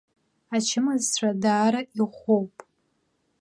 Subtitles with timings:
[0.55, 2.55] Ачымазцәа даара иӷәӷәоуп.